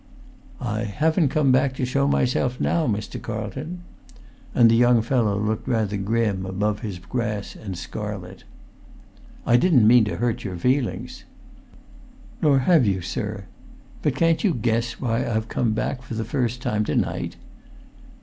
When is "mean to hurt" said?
9.87-10.43